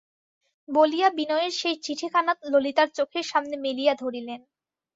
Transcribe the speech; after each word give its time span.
বলিয়া 0.69 1.09
বিনয়ের 1.17 1.53
সেই 1.59 1.75
চিঠিখানা 1.85 2.31
ললিতার 2.51 2.89
চোখের 2.97 3.25
সামনে 3.31 3.55
মেলিয়া 3.57 3.93
ধরিলেন। 3.95 4.41